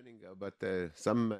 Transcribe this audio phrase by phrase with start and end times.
[0.00, 1.34] happening, uh, but uh, some.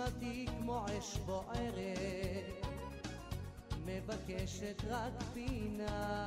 [0.00, 2.66] נשמתי כמו אש בוערת,
[3.84, 6.26] מבקשת רק פינה,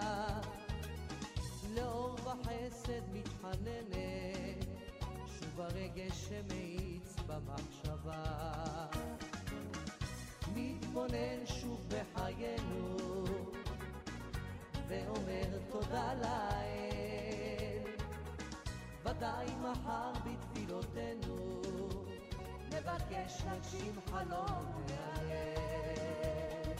[1.76, 4.66] לאור וחסד מתחננת,
[5.40, 8.24] שוב הרגש שמאיץ במחשבה.
[10.56, 12.98] מתבונן שוב בחיינו,
[14.88, 17.92] ואומר תודה לאל,
[19.04, 21.53] ודאי מחר בתפילותינו.
[22.83, 26.79] נבקש נגשים חלום מהלב.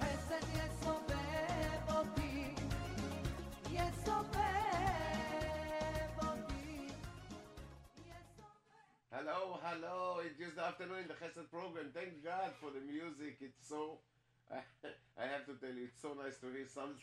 [0.00, 2.54] חסד יסובב אותי,
[3.70, 4.42] יסובב
[6.18, 6.86] אותי,
[7.98, 8.52] יסובב
[9.12, 10.20] Hello, hello.
[10.24, 11.90] It's just the afternoon in the Chesed program.
[11.94, 13.36] Thank God for the music.
[13.40, 13.98] It's so.
[14.50, 16.94] I have to tell you, it's so nice to hear some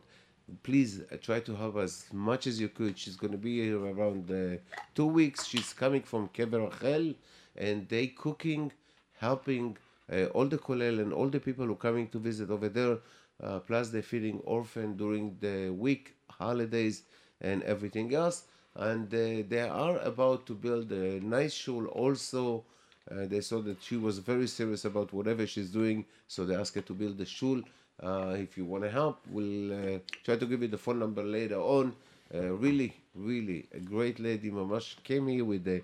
[0.63, 2.97] please uh, try to help as much as you could.
[2.97, 4.57] She's gonna be here around uh,
[4.95, 5.45] two weeks.
[5.45, 7.13] She's coming from Kever Rachel,
[7.56, 8.71] and they cooking,
[9.19, 9.77] helping
[10.12, 12.97] uh, all the kollel and all the people who coming to visit over there.
[13.44, 17.03] Uh, plus, they're feeding orphan during the week, holidays,
[17.39, 22.65] and everything else and uh, they are about to build a nice shul also
[23.11, 26.75] uh, they saw that she was very serious about whatever she's doing so they asked
[26.75, 27.61] her to build a shul
[28.03, 31.23] uh, if you want to help we'll uh, try to give you the phone number
[31.23, 31.94] later on
[32.35, 35.81] uh, really really a great lady mamash came here with the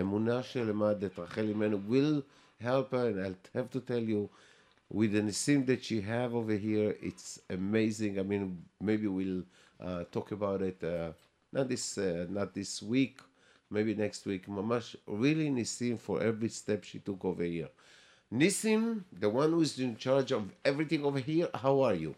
[0.00, 2.22] אמונה שלמה that Rachel Imenu will
[2.60, 4.28] help her and I'll have to tell you
[4.90, 8.18] with the nisim that she have over here, it's amazing.
[8.18, 9.42] I mean, maybe we'll
[9.80, 11.10] uh, talk about it uh,
[11.53, 13.19] not this uh, not this week,
[13.69, 14.47] maybe next week.
[14.47, 17.69] Mamash really nisim for every step she took over here.
[18.33, 21.47] Nisim, the one who's in charge of everything over here.
[21.53, 22.15] How are you?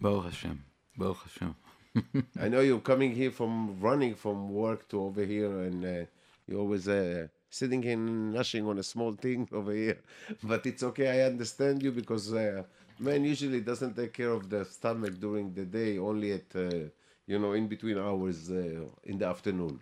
[0.00, 0.64] Baruch Hashem.
[0.96, 1.54] Baruch Hashem.
[2.40, 6.04] I know you're coming here from running from work to over here, and uh,
[6.46, 9.98] you're always uh, sitting and nushing on a small thing over here.
[10.42, 11.08] But it's okay.
[11.08, 12.62] I understand you because uh,
[13.00, 16.90] man usually doesn't take care of the stomach during the day, only at uh,
[17.26, 19.80] you know in between hours uh, in the afternoon.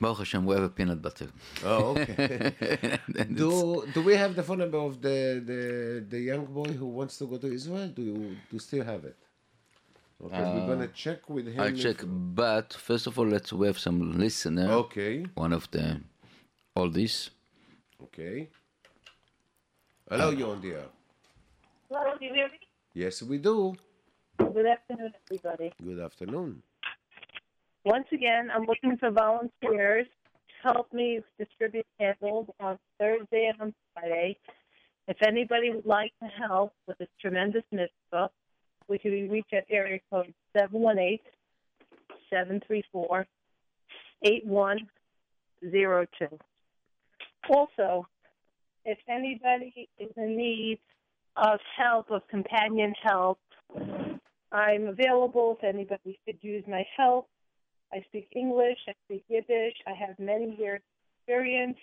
[0.00, 1.28] Baruch Hashem, we have a peanut butter.
[1.64, 2.52] Oh, okay.
[3.34, 7.18] do do we have the phone number of the, the the young boy who wants
[7.18, 7.88] to go to Israel?
[7.88, 9.16] Do you do you still have it?
[10.24, 11.60] Okay, we're gonna check with him.
[11.60, 14.68] I'll check, but first of all, let's we have some listener.
[14.84, 15.26] Okay.
[15.34, 16.00] One of the
[16.76, 17.30] oldies.
[18.04, 18.48] Okay.
[20.10, 20.88] Hello, you on the air.
[21.88, 22.58] Hello, do you hear me?
[22.94, 23.76] Yes, we do.
[24.38, 25.72] Good afternoon, everybody.
[25.84, 26.62] Good afternoon.
[27.84, 33.74] Once again, I'm looking for volunteers to help me distribute candles on Thursday and on
[33.94, 34.38] Friday.
[35.08, 38.30] If anybody would like to help with this tremendous mitzvah,
[38.88, 41.18] we can be reached at area code 718
[42.30, 43.26] 734
[44.22, 46.38] 8102.
[47.50, 48.06] Also,
[48.84, 50.78] if anybody is in need
[51.36, 53.38] of help, of companion help,
[54.50, 57.28] I'm available if anybody could use my help.
[57.92, 60.80] I speak English, I speak Yiddish, I have many years
[61.20, 61.78] experience.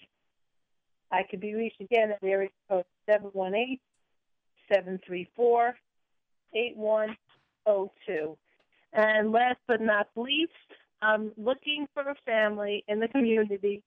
[1.12, 3.80] I could be reached again at area code 718
[4.70, 5.76] 734
[6.54, 8.38] 8102.
[8.94, 10.52] And last but not least,
[11.02, 13.84] I'm looking for a family in the community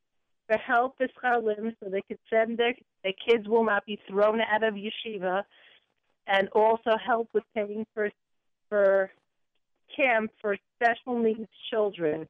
[0.46, 4.62] for help Chalim so they could send their, their kids will not be thrown out
[4.62, 5.42] of yeshiva
[6.26, 8.10] and also help with paying for
[8.69, 9.11] for
[9.94, 12.29] camp for special needs children.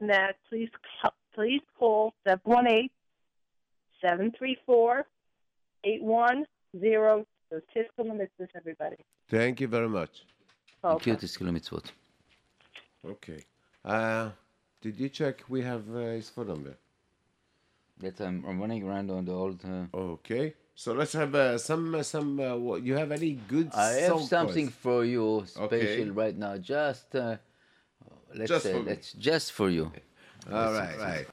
[0.00, 0.70] That please
[1.00, 2.92] call, please call seven one eight
[4.04, 5.06] seven three four
[5.84, 6.44] eight one
[6.80, 7.24] zero.
[7.50, 8.96] So Tiskel Mitzvot, everybody.
[9.28, 10.24] Thank you very much.
[10.84, 11.10] Okay.
[11.10, 11.92] Thank you, Tiskel Mitzvot.
[13.06, 13.44] Okay.
[13.84, 14.30] Uh,
[14.80, 15.44] did you check?
[15.48, 16.74] We have uh, his phone number.
[17.98, 19.60] That I'm, running around on the old.
[19.64, 19.96] Uh...
[19.96, 20.54] Okay.
[20.74, 22.40] So let's have uh, some uh, some.
[22.40, 23.70] Uh, what, you have any good?
[23.74, 24.74] I have song for something us?
[24.74, 26.10] for you special Okay.
[26.10, 26.56] right now.
[26.56, 27.36] Just uh,
[28.34, 29.92] let's Just say let's just for you.
[30.50, 30.98] All right.
[30.98, 31.26] Right.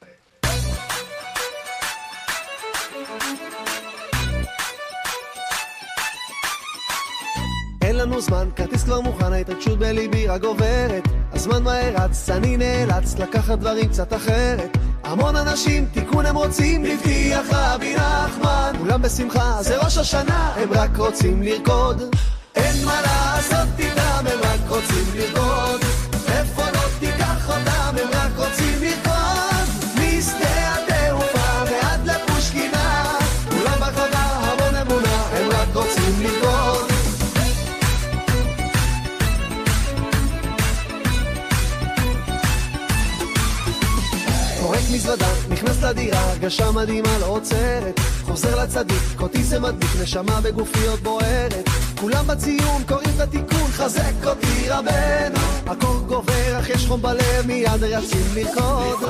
[7.82, 11.04] אין לנו זמן, כרטיס כבר מוכן, ההתרגשות בליבי רק גוברת.
[11.32, 14.78] הזמן מהר רץ, אני נאלץ לקחת דברים קצת אחרת.
[15.10, 18.74] המון אנשים, תיקון הם רוצים, הבטיח רבי נחמן.
[18.78, 22.16] כולם בשמחה, זה ראש השנה, הם רק רוצים לרקוד.
[22.56, 25.49] אין מה לעשות איתם, הם רק רוצים לרקוד.
[46.42, 48.00] הרגשה מדהימה לא עוצרת.
[48.22, 51.70] חוזר לצדיק, אותי זה מדביק, נשמה בגופיות בוערת.
[52.00, 55.40] כולם בציון, קוראים את התיקון, חזק אותי רבנו.
[55.66, 59.10] הכל גובר, אך יש חום בלב, מיד רצים לרקוד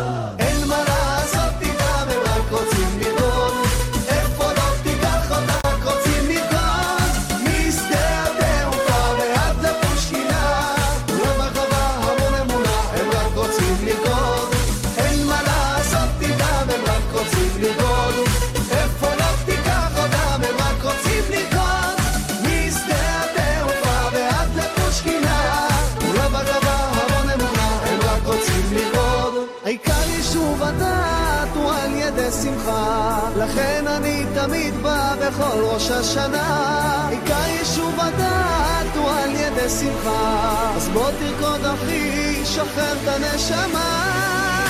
[40.07, 44.68] אז בוא תרקוד אחי, שחרר את הנשמה.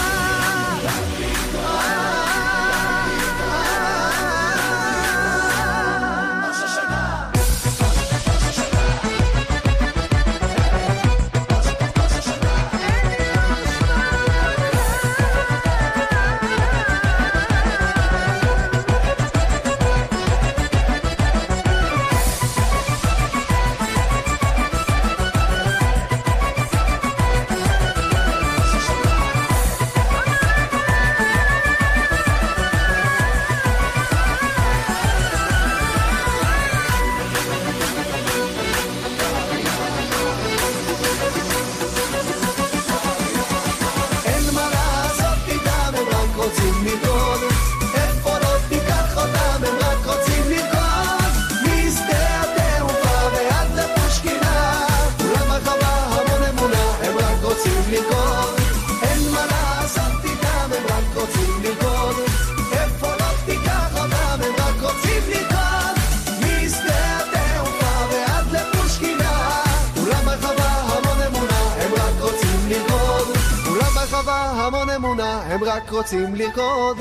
[76.09, 76.97] רוצים לרקוד.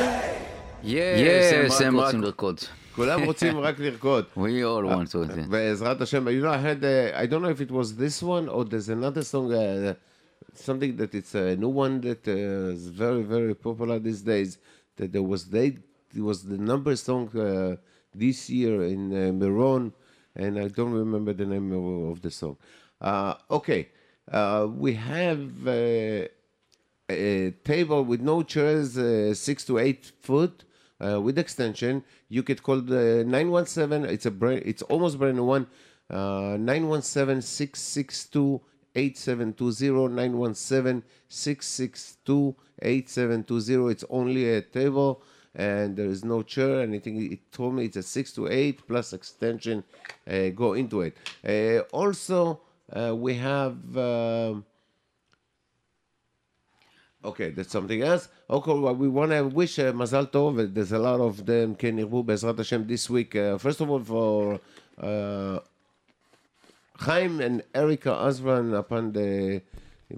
[0.83, 2.59] Yes, הם רוצים לרקוד.
[2.95, 4.25] כולם רוצים רק לרקוד.
[4.37, 5.49] We all want to.
[5.49, 8.47] בעזרת השם, you know, I had, uh, I don't know if it was this one
[8.49, 9.93] or there's another song, uh,
[10.53, 14.57] something that it's a new one that uh, is very, very popular these days.
[14.97, 15.77] That there was they,
[16.15, 17.75] it was the number song uh,
[18.13, 19.91] this year in uh, Meron,
[20.35, 22.57] and I don't remember the name of, of the song.
[23.01, 23.89] Uh, okay,
[24.31, 26.27] uh, we have uh,
[27.08, 30.64] a table with no chairs, uh, six to eight foot,
[31.00, 32.04] uh, with extension.
[32.28, 34.04] You could call the 917.
[34.04, 34.62] It's a brand.
[34.64, 35.66] It's almost brand new one.
[36.10, 38.60] Uh, 917 662
[38.94, 45.22] 8720 917 662 8720 it's only a table
[45.54, 49.12] and there is no chair anything it told me it's a 6 to 8 plus
[49.12, 49.84] extension
[50.26, 52.60] uh, go into it uh, also
[52.92, 54.64] uh, we have um,
[57.24, 58.28] Okay, that's something else.
[58.48, 60.72] Okay, well, we want to wish uh, Mazal Tov.
[60.72, 63.34] There's a lot of them, Ken Yirbu, Bezrat Hashem, this week.
[63.34, 64.60] Uh, first of all, for
[64.98, 65.58] uh,
[67.00, 69.62] Chaim and Erica Azran upon the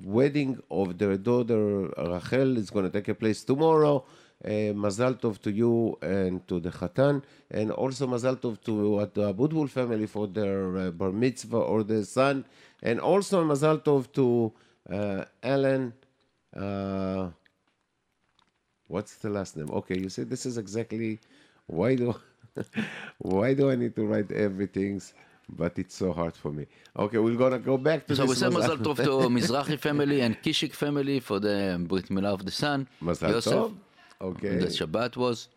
[0.04, 4.04] wedding of their daughter Rachel is going to take a place tomorrow.
[4.44, 9.06] Uh, Mazal Tov to you and to the Khatan, and also Mazal Tov to uh,
[9.12, 12.44] the Abutbul family for their uh, bar mitzvah or their son,
[12.82, 14.52] and also Mazal Tov to
[14.94, 15.94] uh, Ellen.
[16.56, 17.30] Uh,
[18.88, 19.70] what's the last name?
[19.70, 21.18] Okay, you see, this is exactly
[21.66, 22.14] why do
[23.18, 25.00] why do I need to write everything?
[25.52, 26.66] But it's so hard for me.
[26.96, 30.40] Okay, we're gonna go back to So we say Mazal- Tov to Mizrahi family and
[30.42, 32.86] Kishik family for the Brit Milah of the son.
[33.02, 33.74] Mazal Yosef, Tov.
[34.20, 34.56] Okay.
[34.56, 35.48] The Shabbat was.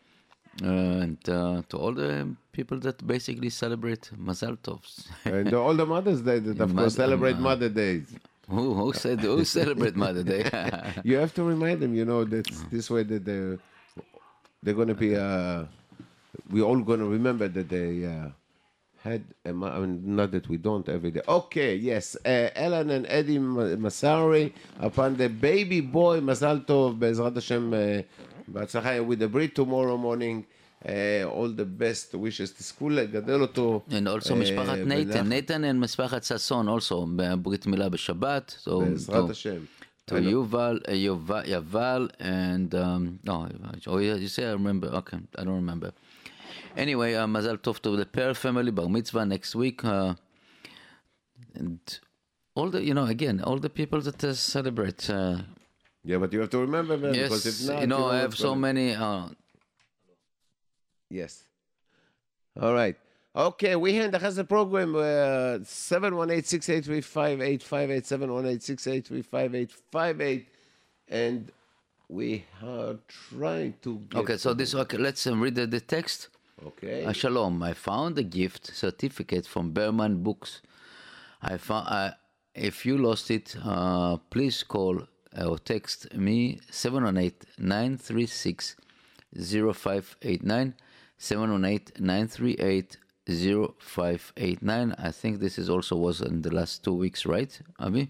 [0.61, 5.07] Uh, and uh, to all the people that basically celebrate Mazal Tovs.
[5.25, 8.07] and all the Mother's Day that of course celebrate uh, Mother Days.
[8.49, 10.49] Who, who said who celebrate Mother Day?
[11.03, 12.69] you have to remind them, you know, that mm.
[12.69, 13.59] this way that they're
[14.61, 15.15] they're gonna be.
[15.15, 15.65] Uh,
[16.49, 18.29] we're all gonna remember that they uh,
[19.03, 19.23] had.
[19.45, 21.21] A, I mean, not that we don't every day.
[21.27, 27.73] Okay, yes, uh, Ellen and Eddie Masari upon the baby boy Mazal Tov Bezrat Hashem.
[27.73, 28.01] Uh,
[29.03, 30.45] with the Brit tomorrow morning
[30.84, 30.88] Uh,
[31.28, 33.82] all the best wishes תזכו לגדל אותו.
[33.90, 38.56] and also uh, משפחת נייתן, בנחת, נייתן and משפחת ששון also בברית מילה בשבת.
[38.64, 39.64] So, בעזרת to- השם.
[40.10, 43.46] To Yuval, uh, Yuval, Yaval, and um, no,
[43.88, 44.86] oh yeah, you say I remember.
[45.00, 45.90] Okay, I don't remember.
[46.78, 50.14] Anyway, uh, Mazal Tov to the Pear family, Bar Mitzvah next week, uh,
[51.54, 51.78] and
[52.54, 55.02] all the you know again all the people that uh, celebrate.
[55.10, 55.36] Uh,
[56.10, 58.30] Yeah, but you have to remember them because if yes, not, you know I have
[58.32, 58.86] what's so gonna- many.
[58.94, 59.24] Uh,
[61.13, 61.45] Yes.
[62.59, 62.97] All right.
[63.35, 67.61] Okay, we hand has a program uh 718-683-5858,
[69.31, 70.45] 718-683-5858,
[71.09, 71.51] and
[72.09, 74.97] we are trying to get okay, so this okay.
[74.97, 76.27] Let's um, read the, the text.
[76.65, 77.05] okay.
[77.05, 80.61] Uh, shalom, I found a gift certificate from Berman Books.
[81.41, 82.11] I found, uh,
[82.53, 87.33] if you lost it, uh, please call or text me 718
[91.29, 92.97] 936 0589 718 938
[93.79, 94.95] 0589.
[94.97, 98.09] I think this is also was in the last two weeks, right, Avi?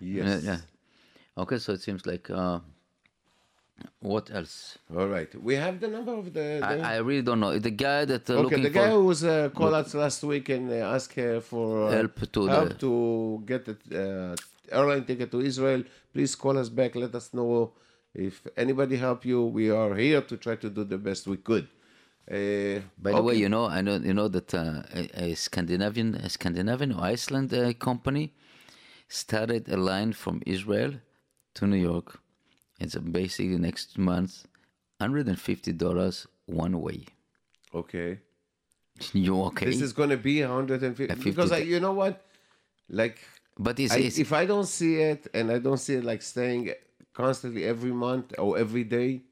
[0.00, 0.42] Yes.
[0.44, 0.58] Yeah.
[1.36, 2.60] Okay, so it seems like uh,
[4.00, 4.78] What else?
[4.96, 5.30] All right.
[5.42, 6.46] We have the number of the.
[6.60, 7.58] the I, I really don't know.
[7.58, 10.48] The guy that uh, okay, looking the guy who was uh, called us last week
[10.48, 15.04] and uh, asked her for uh, Help to help the- to get the uh, airline
[15.04, 15.82] ticket to Israel.
[16.12, 16.94] Please call us back.
[16.94, 17.72] Let us know
[18.14, 19.42] if anybody help you.
[19.44, 21.66] We are here to try to do the best we could.
[22.30, 26.14] Uh, By the way, you know, I know you know that uh, a, a Scandinavian,
[26.14, 28.32] a Scandinavian or Iceland uh, company
[29.08, 30.94] started a line from Israel
[31.54, 32.20] to New York.
[32.80, 34.46] It's basically next month,
[34.98, 37.04] hundred and fifty dollars one way.
[37.74, 38.18] Okay.
[39.12, 39.66] You okay?
[39.66, 41.08] This is going to be 150.
[41.08, 42.24] 50 Because I, you know what?
[42.88, 43.18] Like,
[43.58, 46.22] but it's, I, it's if I don't see it and I don't see it like
[46.22, 46.72] staying
[47.12, 49.22] constantly every month or every day,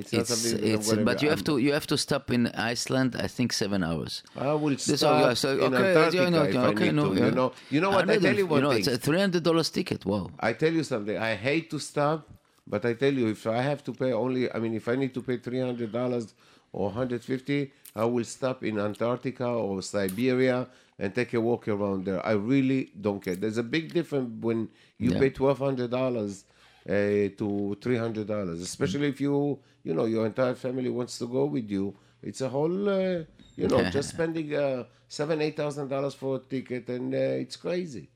[0.00, 2.24] it's, not it's, something that I'm it's but you have to you have to stop
[2.36, 2.42] in
[2.74, 3.10] Iceland.
[3.26, 4.12] I think seven hours.
[4.36, 6.94] I will This- stop okay, so- in okay, Antarctica you know, if I okay, need
[7.00, 7.18] no, to.
[7.20, 7.24] yeah.
[7.26, 8.10] You know, you know what?
[8.10, 8.78] I tell you one you know, thing.
[8.80, 10.00] it's a three hundred dollars ticket.
[10.12, 10.30] Wow.
[10.48, 11.16] I tell you something.
[11.16, 12.18] I hate to stop,
[12.66, 15.12] but I tell you, if I have to pay only, I mean, if I need
[15.14, 16.34] to pay three hundred dollars
[16.72, 22.04] or hundred fifty, I will stop in Antarctica or Siberia and take a walk around
[22.06, 22.24] there.
[22.24, 23.36] I really don't care.
[23.36, 25.20] There's a big difference when you Yeah.
[25.20, 26.44] pay twelve hundred dollars
[26.86, 31.46] to three hundred dollars, especially if you, you know, your entire family wants to go
[31.46, 31.94] with you.
[32.22, 33.24] It's a whole, uh,
[33.56, 37.56] you know, just spending uh, seven, eight thousand dollars for a ticket, and uh, it's
[37.56, 38.08] crazy.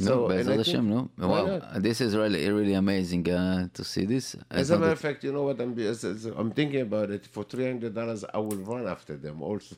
[0.00, 1.10] No, and Be'ezrat Hashem, no.
[1.18, 4.36] Wow, this is really really amazing uh, to see this.
[4.50, 7.10] I As a matter of fact, you know what I'm as- as- I'm thinking about
[7.10, 7.26] it.
[7.26, 9.42] For three hundred dollars, I will run after them.
[9.42, 9.76] Also,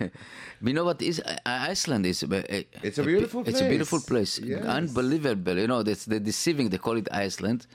[0.62, 2.22] you know what is Iceland is?
[2.22, 4.38] uh, uh, It's a beautiful It's a beautiful place.
[4.38, 4.48] place.
[4.50, 4.64] Yes.
[4.64, 5.56] Unbelievable.
[5.58, 6.68] You know, that's the deceiving.
[6.70, 7.66] They call it Iceland.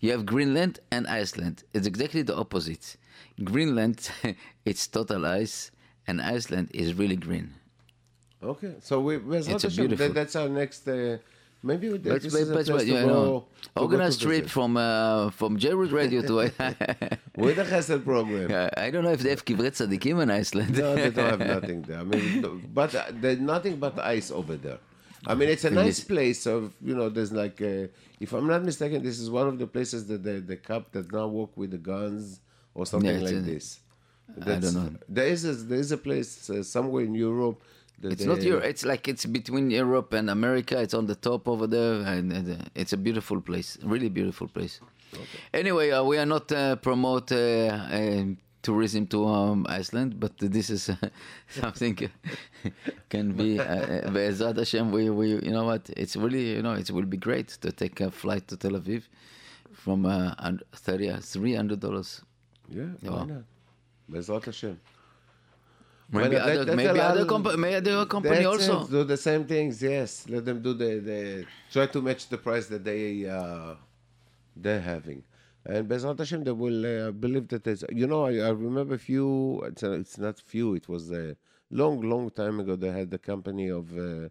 [0.00, 1.64] You have Greenland and Iceland.
[1.72, 2.96] It's exactly the opposite.
[3.42, 3.98] Greenland,
[4.64, 5.70] it's total ice,
[6.06, 7.54] and Iceland is really green.
[8.42, 8.74] Okay.
[8.80, 10.86] So we, Bez It's a beautiful- that, that's our next.
[10.86, 11.18] Uh,
[11.62, 14.20] maybe we- Let's, this let's, is a place to you go- know, to go organized
[14.20, 16.34] to trip from uh, from JRoot Radio to.
[17.36, 18.70] with the Chesed program.
[18.76, 20.76] I don't know if they have Kivrei Tzadikim in Iceland.
[20.76, 22.00] No, they don't have nothing there.
[22.00, 24.78] I mean, but uh, there's nothing but ice over there.
[25.26, 26.40] I mean, it's a nice place.
[26.40, 27.88] So you know, there's like, uh,
[28.20, 31.10] if I'm not mistaken, this is one of the places that the the cop does
[31.10, 32.40] not work with the guns
[32.74, 33.80] or something Yeah, like a- this.
[34.42, 34.90] I don't know.
[35.08, 37.62] There is a, there is a place uh, somewhere in Europe.
[38.00, 38.64] That It's they, not Europe.
[38.64, 40.80] It's like it's between Europe and America.
[40.80, 43.78] It's on the top over there, and, and, uh, it's a beautiful place.
[43.82, 44.80] Really beautiful place.
[45.54, 48.24] Anyway, uh, we are not uh, promote uh, uh,
[48.62, 50.96] tourism to um, Iceland, but this is uh,
[51.48, 51.96] something
[53.08, 53.58] can be.
[53.58, 55.88] Uh, uh, Hashem, we, we, you know what?
[55.96, 59.04] It's really, you know, it will be great to take a flight to Tel Aviv
[59.72, 62.22] from uh, and thirty three hundred dollars.
[62.68, 63.10] Yeah, Yeah.
[63.10, 64.44] why not?
[64.44, 64.80] Hashem.
[66.08, 68.82] Maybe Well, other, let maybe other, maybe other company also.
[68.84, 68.90] it.
[68.90, 69.82] Do the same things.
[69.82, 73.74] Yes, let them do the, the try to match the price that they uh,
[74.54, 75.24] they're having.
[75.64, 77.82] And Bezrat Hashem, they will uh, believe that there's.
[77.90, 79.62] You know, I, I remember few.
[79.66, 80.74] It's, uh, it's not few.
[80.74, 81.36] It was a
[81.72, 82.76] long, long time ago.
[82.76, 83.96] They had the company of.
[83.96, 84.28] Uh,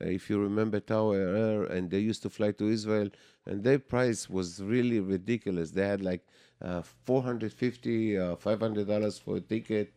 [0.00, 3.08] uh, if you remember Tower Air, and they used to fly to Israel,
[3.46, 5.70] and their price was really ridiculous.
[5.70, 6.26] They had like
[6.60, 9.94] uh, 450 uh, 500 dollars for a ticket,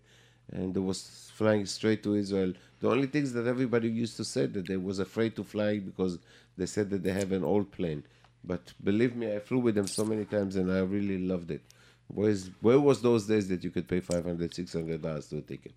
[0.52, 2.54] and they was flying straight to Israel.
[2.80, 6.20] The only things that everybody used to say that they was afraid to fly because
[6.58, 8.04] they said that they have an old plane.
[8.44, 11.62] But believe me, I flew with them so many times, and I really loved it.
[12.08, 15.74] Where's, where was those days that you could pay 500 600 dollars to a ticket?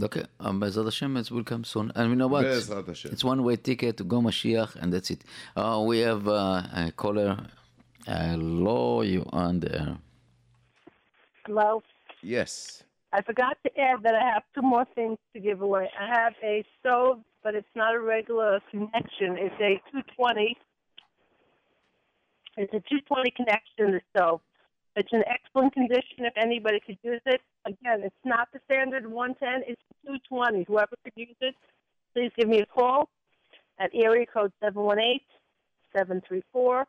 [0.00, 1.92] Okay, um, Bezrat Hashem, it will come soon.
[1.94, 2.46] And you know what?
[2.46, 3.12] Bezrat Hashem.
[3.12, 5.22] It's one way ticket to go Mashiach, and that's it.
[5.56, 7.36] Uh, we have uh, a caller.
[8.06, 9.98] Hello, you on there?
[11.46, 11.82] Hello.
[12.22, 12.84] Yes.
[13.12, 15.90] I forgot to add that I have two more things to give away.
[16.00, 19.36] I have a stove, but it's not a regular connection.
[19.38, 20.56] It's a 220.
[22.56, 24.40] It's a 220 connection stove.
[24.96, 27.40] It's in excellent condition if anybody could use it.
[27.66, 30.64] Again, it's not the standard 110, it's 220.
[30.64, 31.54] Whoever could use it,
[32.14, 33.08] please give me a call
[33.78, 35.20] at area code 718
[35.96, 36.86] 734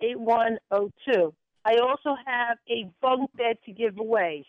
[0.00, 1.34] 8102.
[1.64, 4.46] I also have a bunk bed to give away.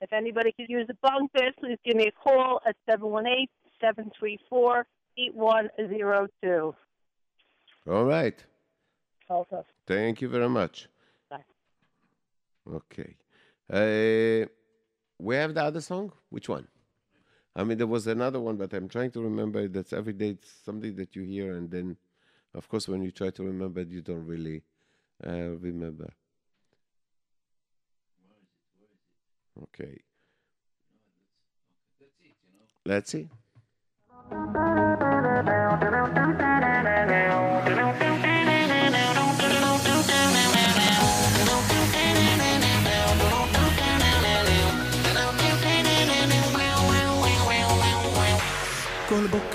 [0.00, 3.48] If anybody could use a bunk bed, please give me a call at 718
[3.80, 4.86] 734
[5.18, 6.74] 8102.
[7.90, 8.44] All right.
[9.28, 10.88] Also, Thank you very much.
[11.30, 11.44] Bye.
[12.70, 13.16] Okay.
[13.70, 14.46] Uh,
[15.18, 16.12] we have the other song?
[16.30, 16.68] Which one?
[17.54, 19.66] I mean, there was another one, but I'm trying to remember.
[19.66, 21.96] That's every day it's something that you hear, and then,
[22.54, 24.62] of course, when you try to remember, you don't really
[25.26, 26.12] uh, remember.
[29.62, 30.00] Okay.
[32.84, 33.28] Let's see.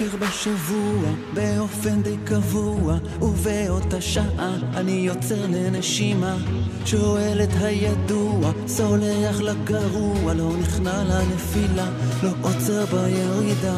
[0.10, 6.38] בשבוע באופן די קבוע ובאותה שעה אני יוצר לנשימה.
[6.86, 11.90] שואל את הידוע, סולח לגרוע לא נכנע לנפילה,
[12.24, 13.78] לא עוצר בירידה.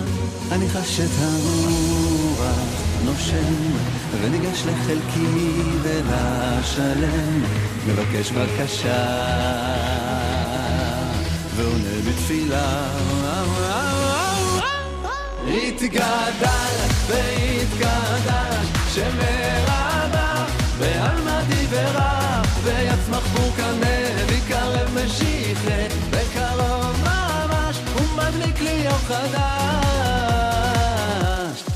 [0.51, 3.53] אני חש את הרוח נושם
[4.21, 7.43] וניגש לחלקי ולשלם.
[7.87, 9.05] מבקש בקשה
[11.55, 12.87] ועונה בתפילה
[15.53, 16.75] התגדל
[17.07, 18.57] והתגדל
[18.93, 20.45] שמרבה
[20.79, 30.32] בעלמא דיברה ויצמח בורקנה ויקרב משיחה בקרוב ממש ומדליק לי אור חדש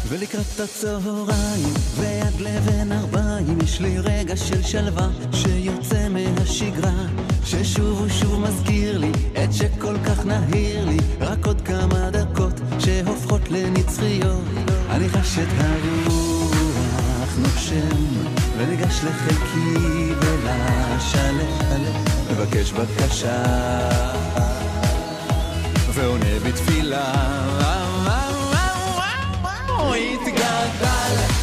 [0.09, 7.05] ולקראת הצהריים ועד לבן ארבעים יש לי רגע של שלווה שיוצא מהשגרה.
[7.45, 9.11] ששוב ושוב מזכיר לי
[9.43, 14.43] את שכל כך נהיר לי רק עוד כמה דקות שהופכות לנצחיות.
[14.89, 18.05] אני חש את הרוח נושם
[18.57, 21.83] וניגש לחלקי ולשלם
[22.31, 23.43] מבקש בקשה
[25.93, 27.66] ועונה בתפילה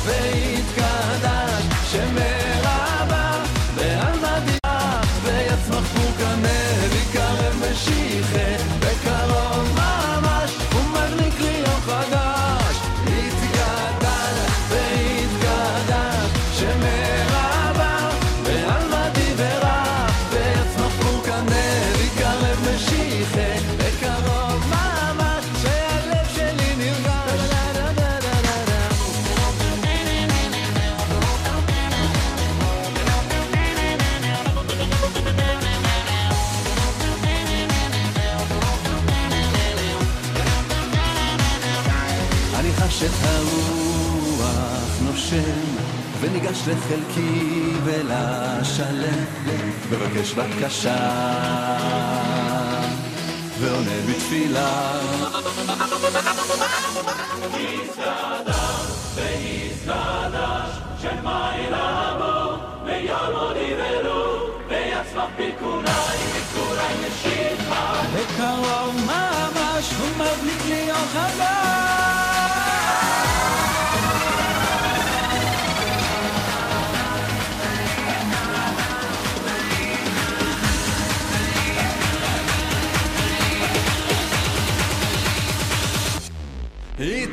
[0.04, 0.33] They
[46.54, 49.24] וניגש לחלקי ולשלם.
[49.90, 50.96] מבקש בקשה.
[53.60, 55.00] ועונה בתפילה.
[68.14, 72.53] בקרוב ממש הוא מדליק לי אור חדש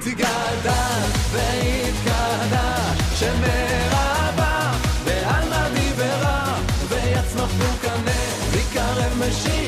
[0.01, 4.71] התגדל והתגדל שמרבה
[5.05, 6.57] בעלמא דיברה
[6.89, 8.11] ויצמח בוקנה
[8.51, 9.60] ויקרב משיחה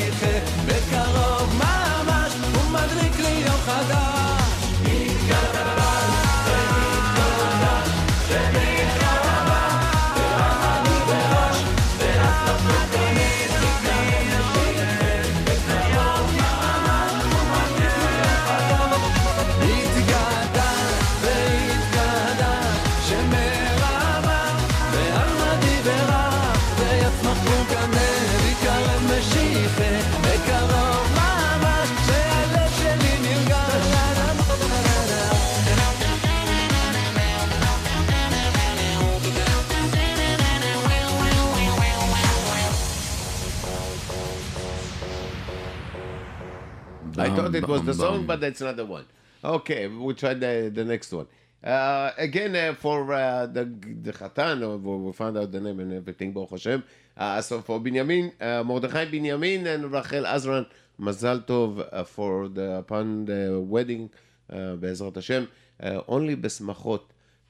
[47.74, 49.06] was the song, but that's not the one.
[49.44, 51.28] Okay, we'll try the, the next one.
[51.64, 55.94] Uh, again, uh, for uh, the the Chatan, uh, we found out the name and
[55.94, 56.84] everything, Baruch Hashem.
[57.16, 60.66] Uh, so for Binyamin, uh, Mordechai Binyamin and Rachel Azran,
[61.00, 64.10] Mazal Tov uh, for the upon the wedding,
[64.52, 65.48] uh, Be'ezrat Hashem,
[65.82, 67.02] uh, only besmachot.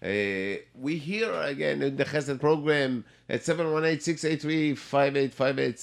[0.04, 5.78] Uh, we hear again in the Chesed program at 718-683-5858,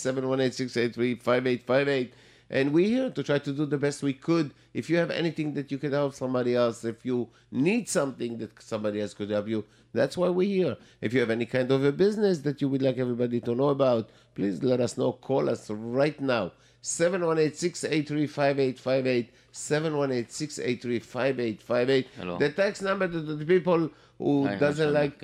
[1.24, 2.10] 718-683-5858.
[2.52, 4.52] And we're here to try to do the best we could.
[4.74, 8.60] If you have anything that you can help somebody else, if you need something that
[8.60, 10.76] somebody else could help you, that's why we're here.
[11.00, 13.68] If you have any kind of a business that you would like everybody to know
[13.68, 15.12] about, please let us know.
[15.12, 16.50] Call us right now.
[16.82, 22.06] 718-683-5858, 718-683-5858.
[22.16, 22.38] Hello.
[22.38, 25.22] The text number to the people who doesn't like...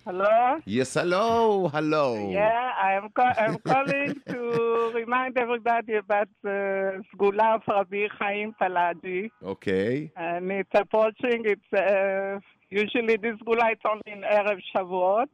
[0.05, 0.61] Hello?
[0.67, 2.31] Yes, hello, hello.
[2.31, 9.31] Yeah, I'm, ca- I'm calling to remind everybody about the Sgula of Rabbi Chaim Palagi.
[9.43, 10.13] Okay.
[10.17, 12.39] And it's approaching, it's uh,
[12.71, 15.29] usually this Sgula it's only in Erev Shavuot,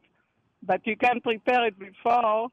[0.62, 2.48] but you can prepare it before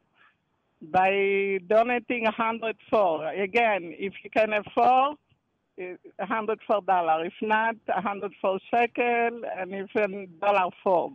[0.82, 3.28] by donating a hundred for.
[3.28, 5.18] Again, if you can afford,
[5.80, 7.26] a hundred for dollar.
[7.26, 11.12] If not, a hundred for shekel, and even dollar for.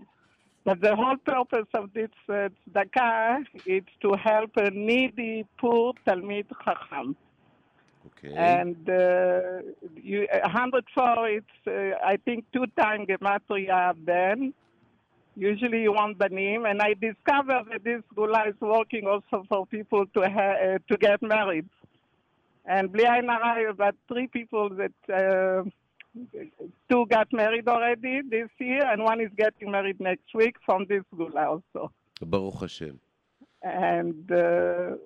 [0.65, 6.47] But the whole purpose of this uh, tzedakah is to help a needy, poor Talmid
[6.65, 7.17] Chacham.
[8.07, 8.35] Okay.
[8.37, 9.63] And uh,
[10.01, 14.55] you, a hundred for it's, uh, I think, two times gematria ben.
[15.35, 19.67] Usually you want the name, and I discovered that this gula is working also for
[19.67, 21.69] people to ha- uh, to get married.
[22.67, 25.63] And bli ayin hara, about three people that uh,
[26.91, 31.03] two got married already this year, and one is getting married next week from this
[31.17, 31.91] gula also.
[32.21, 33.01] Baruch Hashem.
[33.63, 34.97] And uh,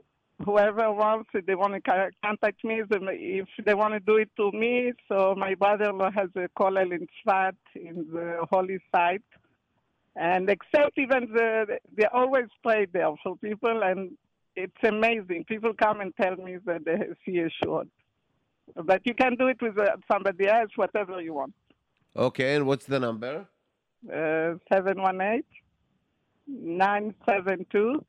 [0.45, 2.83] whoever wants it, they want to contact me.
[2.91, 7.07] If they want to do it to me, so my brother-in-law has a kollel in
[7.07, 9.23] Tzfat, in the holy site.
[10.19, 14.13] And except even the, they always play there for people, and
[14.55, 15.45] it's amazing.
[15.47, 17.89] People come and tell me that they see a short.
[18.75, 21.53] But you can do it with uh, somebody else, whatever you want.
[22.17, 23.47] Okay, and what's the number?
[24.11, 25.43] Uh, 718
[26.49, 28.03] 972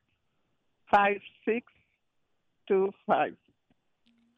[0.89, 3.35] 5625.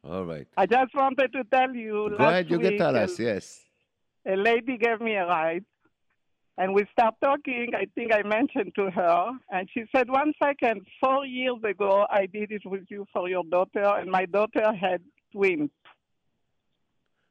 [0.02, 0.48] All right.
[0.56, 2.16] I just wanted to tell you.
[2.18, 3.60] Go ahead, you can tell us, yes.
[4.26, 5.64] A lady gave me a ride,
[6.58, 7.72] and we start talking.
[7.74, 12.26] I think I mentioned to her, and she said, "One second, four years ago, I
[12.26, 15.70] did it with you for your daughter, and my daughter had twins."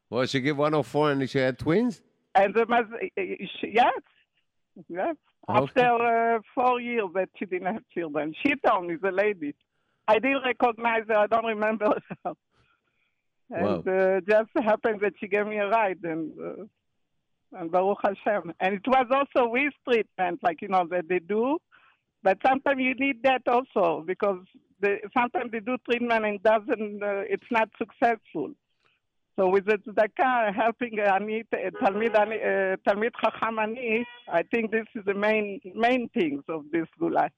[0.10, 2.01] Well, she gave 104 and she had twins?
[2.34, 3.93] And the mother, yes, yes.
[4.91, 5.12] Okay.
[5.47, 9.55] After uh, four years that she didn't have children, she told me the lady.
[10.08, 11.17] I didn't recognize her.
[11.17, 11.93] I don't remember
[12.25, 12.34] her.
[13.51, 16.63] And uh, just happened that she gave me a ride, and uh,
[17.54, 18.54] and Baruch Hashem.
[18.60, 21.58] And it was also with treatment, like you know that they do.
[22.22, 24.40] But sometimes you need that also because
[24.82, 27.02] they, sometimes they do treatment and doesn't.
[27.02, 28.52] Uh, it's not successful.
[29.38, 31.46] So with the tzedakah helping ani,
[31.82, 36.88] Talmid, uh, Talmid Chacham ani, I think this is the main main things of this
[37.00, 37.30] gula.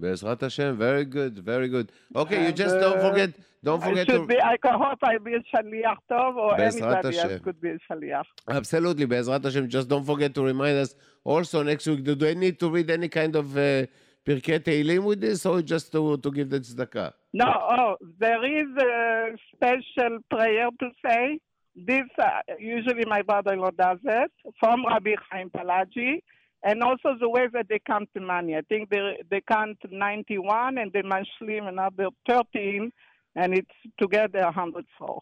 [0.00, 1.92] Be'ezrat Hashem, very good, very good.
[2.16, 3.30] Okay, you just don't uh, forget,
[3.62, 7.40] don't should should be, I can hope I be a shaliach tov or anybody else
[7.44, 8.24] could be a shaliach.
[8.48, 9.68] Absolutely, Be'ezrat Hashem.
[9.68, 12.02] Just don't forget to remind us also next week.
[12.02, 13.86] Do I need to read any kind of uh,
[14.26, 17.12] Pirkei Tehillim with this or just to, to give the tzedakah?
[17.32, 21.38] No, oh, there is a special prayer to say.
[21.76, 24.30] This uh, usually my brother-in-law does it
[24.60, 26.22] from Rabbi Chaim Palagi,
[26.64, 28.56] and also the way that they count the money.
[28.56, 32.90] I think they they count 91 and they mashlim another 13,
[33.36, 35.20] and it's together 104.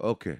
[0.00, 0.38] Okay.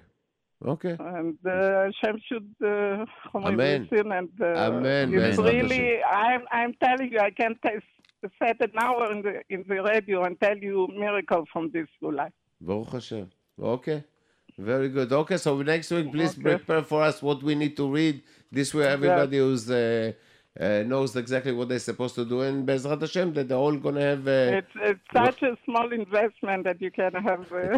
[0.65, 0.95] Okay.
[0.99, 3.05] And uh, Hashem should uh,
[3.35, 3.87] Amen.
[3.91, 7.79] and uh, Amen, It's Be'ezrat really, I'm I'm telling you, I can t-
[8.39, 12.33] say it now in the in the radio and tell you miracle from this life.
[12.59, 13.29] Baruch Hashem.
[13.59, 14.03] Okay.
[14.57, 15.11] Very good.
[15.13, 16.41] Okay, so next week, please Okay.
[16.57, 18.21] prepare for us what we need to read.
[18.51, 20.13] This way, everybody who's uh,
[20.59, 22.41] uh, knows exactly what they're supposed to do.
[22.41, 24.27] And Bezrat Hashem, that they're all going to have.
[24.27, 27.51] Uh, It's it's such a small investment that you can have.
[27.51, 27.77] Uh,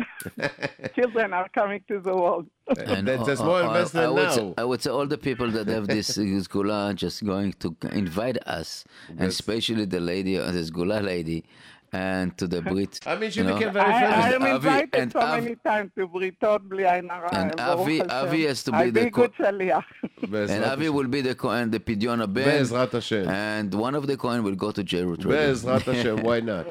[0.95, 2.47] children are coming to the world.
[2.93, 4.35] And that's uh, a small uh, I- investment I, would now.
[4.35, 7.75] Say, I would say all the people that have this Gula are just going to
[7.91, 11.43] invite us, and especially the lady, uh, this Gula lady,
[11.92, 12.98] and to the Brit.
[13.06, 13.54] I mean, she you know.
[13.56, 14.34] became very I, I famous.
[14.34, 17.78] am Avi- invited and so Avi- many times to Britot Bli Ain Hara, And Baruch
[17.80, 18.10] Avi- Hashem.
[18.10, 19.84] Avi has to be I the be co- good shaliach.
[20.22, 20.94] Bezrat And Avi Hashem.
[20.96, 23.28] will be the Kohen, the Pidyon Ben, Bezrat Hashem.
[23.28, 25.36] and one of the Kohen will go to Jerusalem.
[25.36, 26.66] Bezrat Hashem, why not?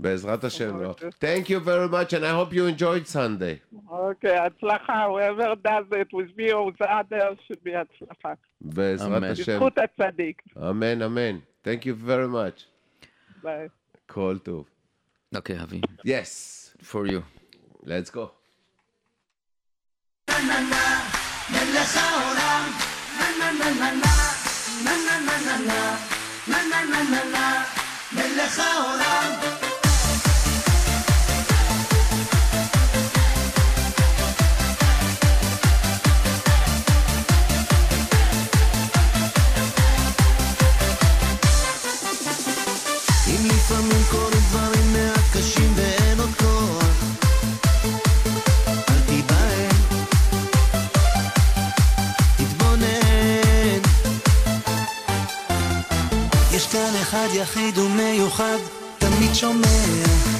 [0.00, 0.80] Bezrat Hashem.
[0.80, 0.96] no.
[1.20, 3.60] Thank you very much, and I hope you enjoyed Sunday.
[3.92, 4.98] Okay, הצלחה.
[5.10, 8.36] Whoever does it with me or with others should be הצלחה.
[8.66, 9.22] Bezrat Amen.
[9.24, 9.60] Hashem.
[9.60, 10.36] בזכות הצדיק.
[10.56, 11.42] Amen, amen.
[11.62, 12.64] Thank you very much.
[13.44, 13.68] ביי.
[14.07, 14.65] Call to.
[15.35, 16.73] Okay, Avi, Yes.
[16.81, 17.23] for you.
[17.83, 18.31] Let's go.
[57.45, 58.57] יחיד ומיוחד
[58.97, 60.34] תמיד שומע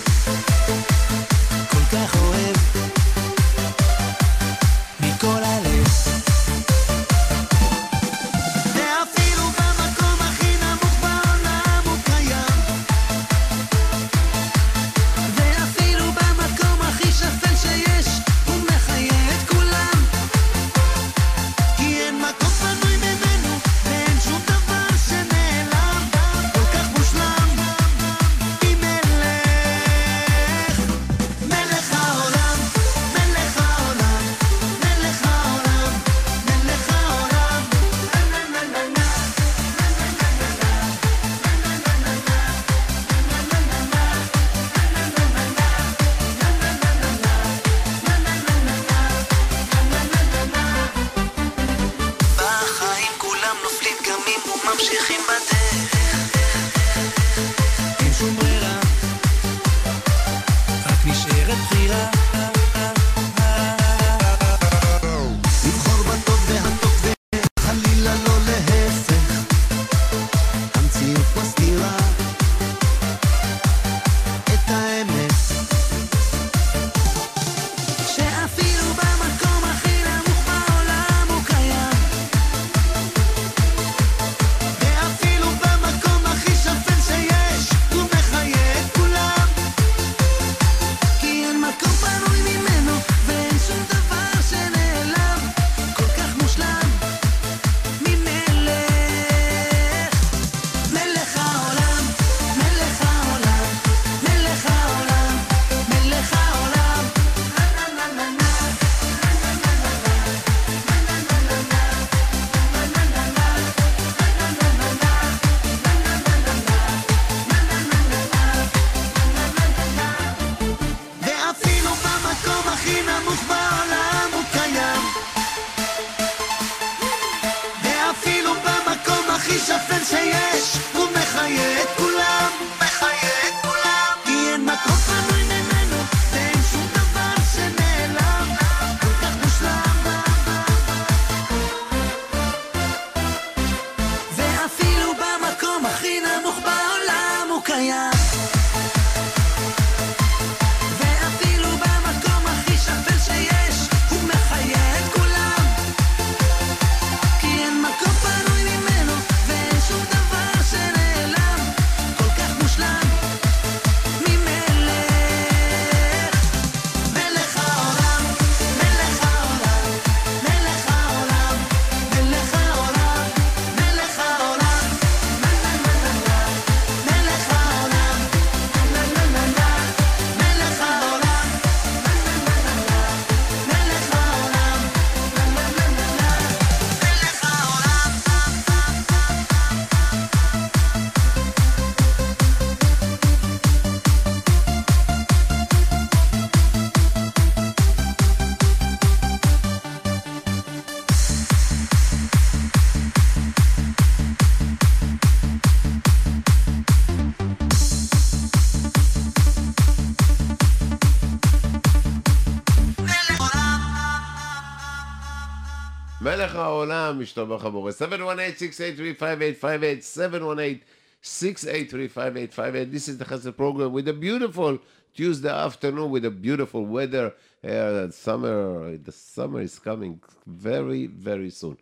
[216.85, 217.93] העולם, משתבח הבורא.
[217.93, 220.83] 718-683-5858,
[221.23, 222.91] 718-683-5858.
[222.91, 224.79] This is the Chesed program with a beautiful
[225.15, 227.35] Tuesday afternoon with a beautiful weather.
[227.63, 231.77] Uh, summer, the summer is coming very, very soon.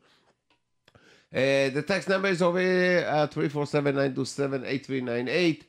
[1.33, 5.63] Uh, the text number is over here at 347-927-8398.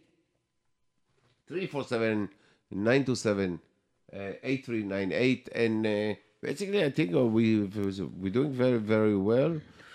[1.47, 2.29] 347
[2.71, 3.59] 927
[4.13, 6.13] uh, 8398 and uh,
[6.46, 7.44] basically i think uh, we
[8.22, 9.52] we're doing very very well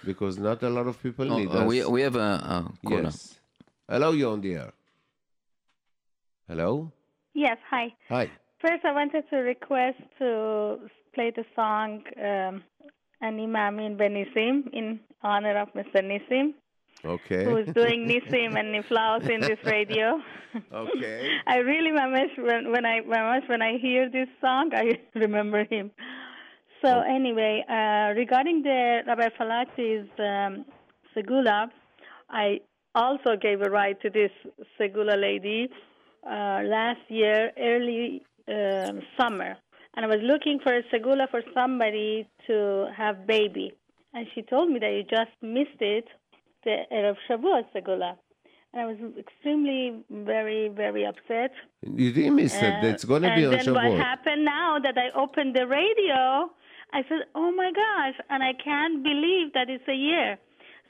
[0.09, 2.57] because not a lot of people Oh, need uh, us we, we have a, a
[2.87, 3.03] caller.
[3.03, 3.17] yes
[3.93, 4.71] hello you're on the air
[6.47, 6.71] hello
[7.33, 7.85] Yes, hi.
[8.09, 8.25] hi
[8.61, 10.29] First, I wanted to request to
[11.15, 12.63] play the song um,
[13.21, 15.99] Ani Mamin Benisim in honor of Mr.
[16.09, 16.47] Nisim,
[17.05, 20.19] okay who is doing Nisim and Niflaos in this radio.
[20.83, 24.85] okay I really, mamash, when, when I mamash, when I hear this song, I
[25.25, 25.91] remember him.
[26.81, 30.65] So anyway, uh, regarding the Rabbi Palagi's um,
[31.13, 31.67] Segula,
[32.29, 32.61] I
[32.95, 34.31] also gave a ride to this
[34.79, 35.67] Segula lady
[36.25, 39.57] uh, last year, early um, summer,
[39.95, 43.73] and I was looking for a Segula for somebody to have baby,
[44.13, 46.05] and she told me that you just missed it,
[46.63, 48.15] the Erev Shavuot Segula.
[48.71, 51.51] And I was extremely, very, very upset.
[51.81, 52.83] you didn't miss it.
[52.83, 56.51] Uh, it's going to be and then what happened now that I opened the radio,
[56.91, 60.37] I said, "Oh my gosh!" And I can't believe that it's a year.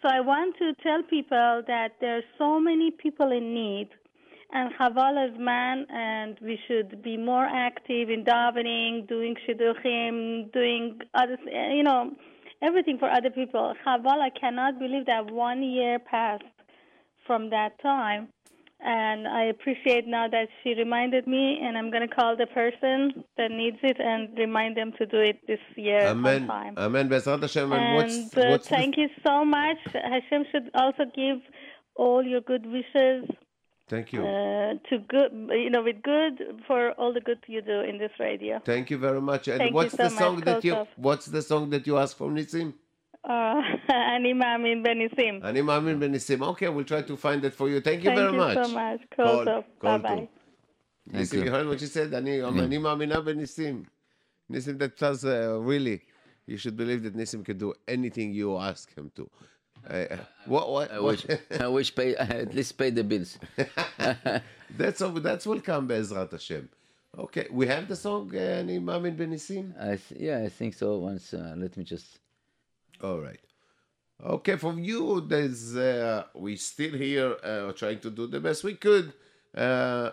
[0.01, 3.89] So I want to tell people that there are so many people in need,
[4.51, 10.99] and Chaval is man, and we should be more active in davening, doing shidduchim, doing
[11.13, 12.11] other, you know,
[12.61, 13.73] everything for other people.
[13.85, 16.43] Chaval, I cannot believe that one year passed
[17.27, 18.29] from that time.
[18.81, 23.25] And I appreciate now that she reminded me, and I'm going to call the person
[23.37, 26.75] that needs it and remind them to do it this year on amen time.
[26.77, 29.77] amen Hashem and what's uh, what's thank you so much.
[29.93, 31.39] Hashem should also give
[31.95, 33.29] all your good wishes
[33.89, 37.81] thank you uh, to good, you know, with good for all the good you do
[37.81, 38.61] in this radio.
[38.63, 41.25] thank you very much and Thank you what's so the much, song that you what's
[41.25, 42.73] the song that you asked from Nisim
[43.28, 45.40] Uh, Ani Mamin Benisim.
[45.42, 46.42] אני מאמין בניסים.
[46.42, 47.80] Okay, we'll try to find it for you.
[47.80, 48.54] Thank you Thank very you much.
[48.54, 49.00] so much.
[49.16, 49.64] Call- Kosov.
[49.80, 50.16] call Bye to.
[50.16, 50.28] bye.
[51.06, 52.12] ניסים, you heard what she said?
[52.14, 53.82] אני, אני מאמינה בניסים.
[54.50, 56.00] ניסים, that does, uh, really,
[56.46, 59.26] you should believe that Nisim can do anything you ask him to.
[59.88, 63.38] Uh, uh, what, what, I what- wish, I wish pay, at least pay the bills.
[64.78, 66.64] that's, all- that's will come בעזרת השם.
[67.16, 69.72] Okay, we have the song, uh, אני מאמין בניסים?
[69.78, 70.98] I th- yeah, I think so.
[70.98, 72.18] Once, uh, let me just.
[73.01, 73.39] All right.
[74.23, 78.75] Okay, from you, there's uh, we still here uh, trying to do the best we
[78.75, 79.13] could,
[79.55, 80.11] uh,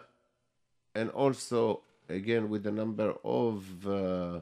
[0.94, 3.64] and also again with the number of.
[3.86, 4.40] Uh,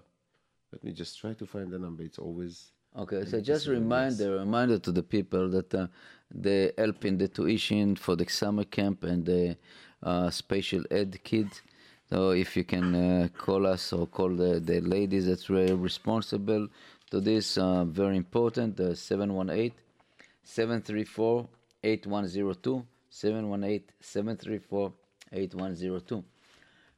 [0.70, 2.02] let me just try to find the number.
[2.02, 5.88] It's always Okay, so just reminder, reminder to the people that uh,
[6.30, 9.56] the help in the tuition for the summer camp and the
[10.04, 11.48] uh, special ed kid.
[12.08, 16.68] So if you can uh, call us or call the, the ladies that's responsible
[17.14, 19.70] to this, uh, very important, uh, 718
[20.42, 21.48] 734
[21.84, 22.84] 8102.
[23.08, 24.92] 718 734
[25.32, 26.24] 8102.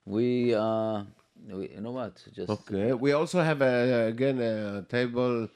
[0.06, 1.02] We, uh,
[1.50, 2.24] we, you know what?
[2.32, 2.94] Just okay.
[2.94, 5.48] We also have a, again a table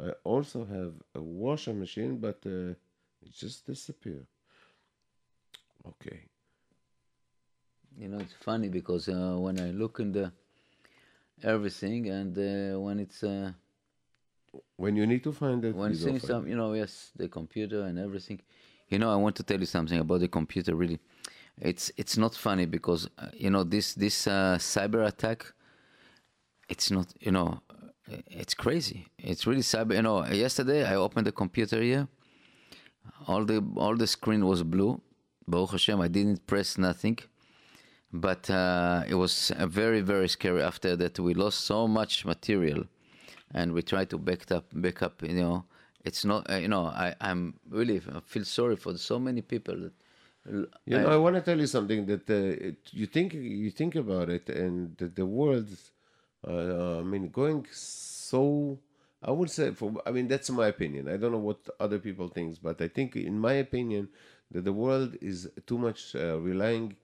[0.00, 2.72] I also have a washing machine, but uh,
[3.20, 4.24] it just disappeared.
[5.86, 6.20] Okay.
[7.98, 10.32] You know, it's funny because when I look in the
[11.42, 13.52] everything and uh, when it's uh,
[14.76, 17.98] When you need to find it, when seeing some, you know, yes, the computer and
[17.98, 18.40] everything.
[18.88, 20.74] You know, I want to tell you something about the computer.
[20.74, 20.98] Really,
[21.58, 25.46] it's it's not funny because uh, you know this this uh, cyber attack.
[26.68, 27.60] It's not, you know,
[28.26, 29.08] it's crazy.
[29.18, 29.94] It's really cyber.
[29.94, 32.08] You know, yesterday I opened the computer here.
[33.26, 35.00] All the all the screen was blue.
[35.46, 37.18] Baruch Hashem, I didn't press nothing.
[38.12, 40.62] But uh, it was very very scary.
[40.62, 42.84] After that, we lost so much material
[43.54, 45.64] and we try to back up back up you know
[46.04, 49.76] it's not uh, you know i i'm really I feel sorry for so many people
[49.76, 49.92] that
[50.86, 53.70] You I- know, I want to tell you something that uh, it, you think you
[53.70, 55.68] think about it, and the, the world.
[56.46, 58.78] Uh, I mean, going so.
[59.24, 61.08] I would say, for I mean, that's my opinion.
[61.08, 64.08] I don't know what other people think, but I think, in my opinion,
[64.50, 66.96] that the world is too much uh, relying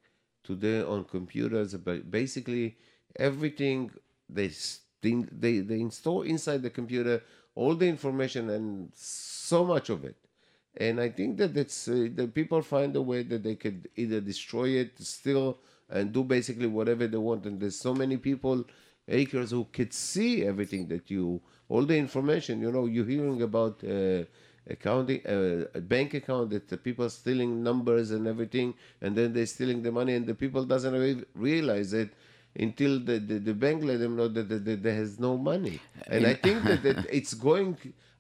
[0.43, 1.75] today on computers.
[1.75, 2.77] But basically,
[3.17, 3.93] everything
[4.29, 4.49] they
[5.03, 7.23] think they they install inside the computer
[7.55, 10.17] all the information and so much of it
[10.77, 14.69] and I think that it's uh, people find a way that they could either destroy
[14.83, 15.59] it, steal,
[15.91, 17.47] and do basically whatever they want.
[17.47, 18.65] And there's so many people,
[19.09, 22.63] hackers, who could see everything that you, all the information.
[22.63, 24.23] You know, you're hearing about uh,
[24.69, 29.47] accounting, uh, a bank account that the people stealing numbers and everything, and then they're
[29.47, 32.11] stealing the money, and the people doesn't re- realize it
[32.59, 35.81] until the, the, the bank let them know that, that, that there has no money.
[36.09, 37.77] And I think that, that it's going,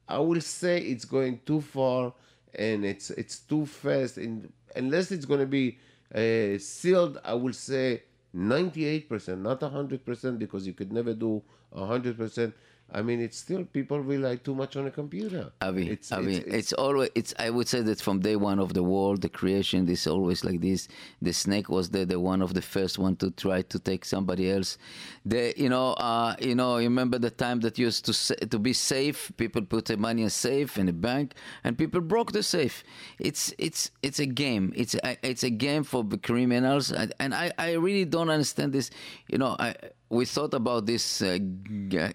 [0.08, 2.12] I will say it's going too far
[2.54, 4.16] and it's it's too fast.
[4.16, 5.78] And unless it's going to be
[6.14, 8.02] uh, sealed, I will say
[8.34, 11.42] 98%, not 100%, because you could never do
[11.74, 12.52] 100%.
[12.90, 15.52] I mean, it's still people rely too much on a computer.
[15.60, 17.34] Avi, it's, Avi, it's, it's, always it's.
[17.38, 20.62] I would say that from day one of the world, the creation, is always like
[20.62, 20.88] this.
[21.20, 24.50] The snake was the, the one of the first one to try to take somebody
[24.50, 24.78] else.
[25.26, 28.58] The you know uh, you know you remember the time that used to sa- to
[28.58, 29.32] be safe.
[29.36, 31.34] People put the money in safe in a bank,
[31.64, 32.84] and people broke the safe.
[33.18, 34.72] It's it's it's a game.
[34.74, 38.72] It's a, it's a game for the criminals, and, and I I really don't understand
[38.72, 38.88] this.
[39.28, 39.74] You know I
[40.10, 41.38] we thought about this, uh,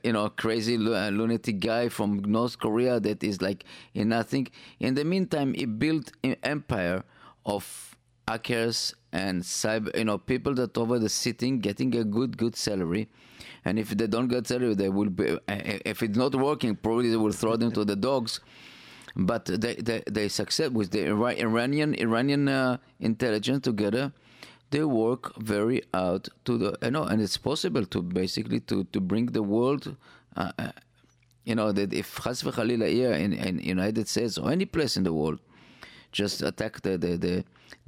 [0.04, 4.48] you know, crazy uh, lunatic guy from North Korea that is like in nothing.
[4.80, 7.04] In the meantime, he built an empire
[7.46, 7.96] of
[8.28, 13.10] hackers and cyber, you know, people that over the sitting getting a good, good salary.
[13.66, 15.32] And if they don't get salary, they will be.
[15.32, 18.40] uh, If it's not working, probably they will throw them to the dogs.
[19.16, 24.12] But they they, they succeed with the Iranian Iranian uh, intelligence together
[24.74, 29.00] they work very out to the you know and it's possible to basically to to
[29.12, 29.96] bring the world
[30.36, 30.72] uh, uh,
[31.50, 35.04] you know that if Chas v'Chalila here in, in United States or any place in
[35.04, 35.40] the world
[36.12, 37.36] just attack the the the,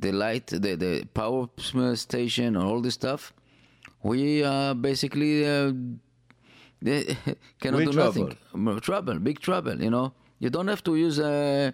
[0.04, 1.48] the light the the power
[1.96, 3.34] station or all this stuff
[4.04, 5.74] we uh, basically uh,
[6.82, 7.18] they
[7.62, 8.38] cannot do nothing.
[8.82, 10.14] Trouble big trouble you know.
[10.38, 11.72] You don't have to use uh,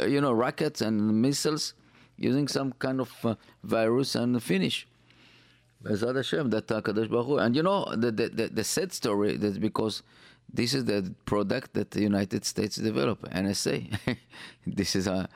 [0.00, 1.74] uh, you know rockets and missiles
[2.18, 4.86] using some kind of uh, virus and finish.
[5.84, 10.02] Hashem, that Baruch And you know the, the the, the sad story that's because
[10.52, 14.18] this is the product that the United States developed, NSA.
[14.66, 15.28] this is a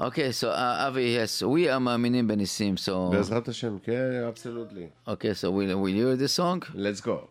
[0.00, 3.10] Okay, so uh, Avi, yes, we are Maminim Benisim, so...
[3.46, 3.80] Hashem,
[4.26, 4.90] absolutely.
[5.06, 6.64] Okay, so will, will you hear the song?
[6.74, 7.30] Let's go.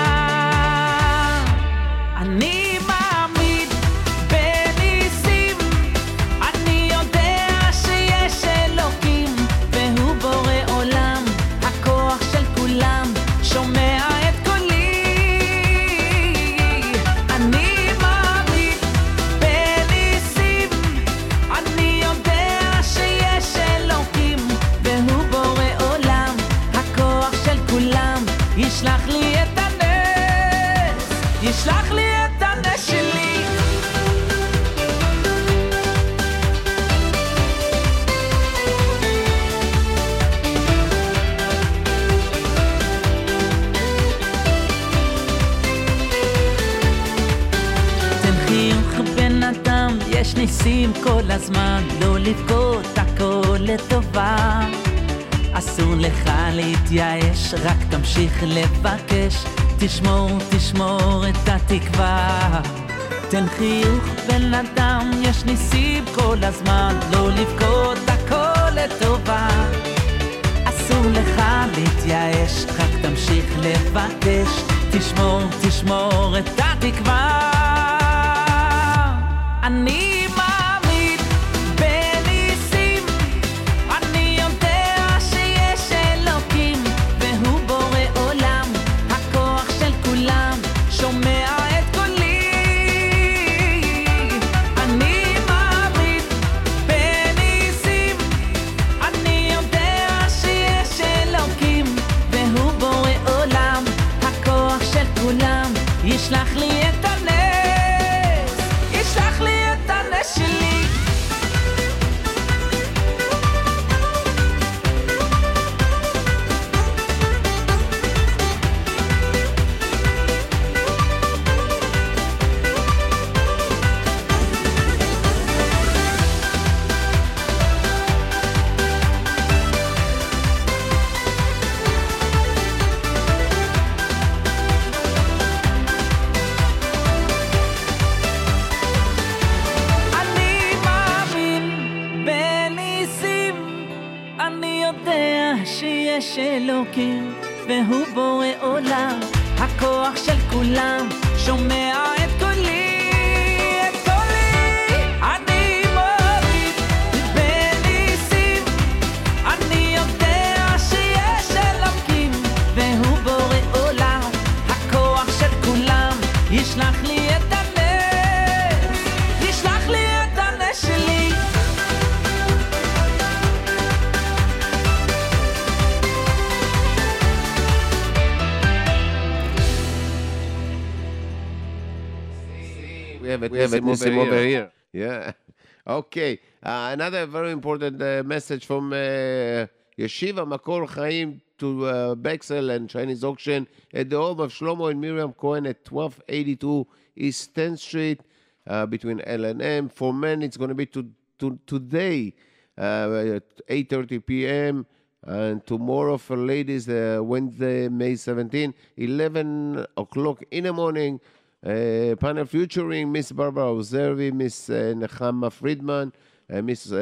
[183.91, 184.71] Have a We have a Nissim Nissim over here.
[184.93, 185.31] Yeah.
[185.87, 186.39] Okay.
[186.61, 189.65] Uh, another very important uh, message from uh,
[189.97, 195.01] Yeshiva Makor Chaim to uh, Bexel and Chinese auction at the home of Shlomo and
[195.01, 198.21] Miriam Cohen at 1282 East 10th Street
[198.67, 199.89] uh, between L and M.
[199.89, 201.07] For men, it's going to be to,
[201.39, 202.33] to, today
[202.77, 204.85] uh, at 8.30 p.m.
[205.23, 211.19] And tomorrow for ladies, uh, Wednesday, May 17, 11 o'clock in the morning.
[211.63, 216.11] Uh, panel featuring Miss Barbara Ozeri, Miss uh, Nechama Friedman,
[216.51, 216.95] uh, Miss uh,